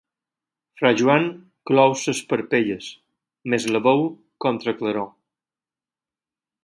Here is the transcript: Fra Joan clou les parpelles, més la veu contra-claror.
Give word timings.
Fra 0.79 0.89
Joan 1.01 1.27
clou 1.71 1.93
les 2.07 2.21
parpelles, 2.31 2.87
més 3.55 3.69
la 3.77 3.83
veu 3.89 4.01
contra-claror. 4.47 5.11